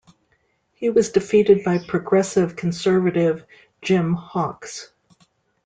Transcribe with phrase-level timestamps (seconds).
[0.73, 3.45] He was defeated by Progressive Conservative
[3.83, 4.91] Jim Hawkes.